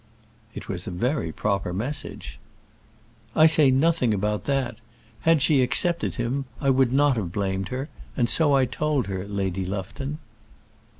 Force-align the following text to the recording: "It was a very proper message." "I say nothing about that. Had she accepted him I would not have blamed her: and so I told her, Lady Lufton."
"It 0.55 0.67
was 0.67 0.87
a 0.87 0.89
very 0.89 1.31
proper 1.31 1.73
message." 1.73 2.39
"I 3.35 3.45
say 3.45 3.69
nothing 3.69 4.15
about 4.15 4.45
that. 4.45 4.77
Had 5.19 5.43
she 5.43 5.61
accepted 5.61 6.15
him 6.15 6.45
I 6.59 6.71
would 6.71 6.91
not 6.91 7.17
have 7.17 7.31
blamed 7.31 7.69
her: 7.69 7.87
and 8.17 8.27
so 8.27 8.53
I 8.55 8.65
told 8.65 9.05
her, 9.05 9.27
Lady 9.27 9.63
Lufton." 9.63 10.17